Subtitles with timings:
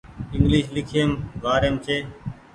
[0.35, 1.09] انگليش ليکيم
[1.41, 1.97] وآريم ڇي